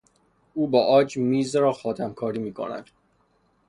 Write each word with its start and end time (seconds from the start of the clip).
او 0.53 0.67
با 0.67 0.83
عاج 0.83 1.17
میز 1.17 1.55
را 1.55 1.73
خاتمکاری 1.73 2.39
میکند. 2.39 2.85